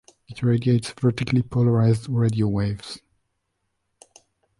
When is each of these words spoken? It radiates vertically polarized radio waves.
It 0.27 0.41
radiates 0.41 0.91
vertically 0.93 1.43
polarized 1.43 2.09
radio 2.09 2.47
waves. 2.47 3.01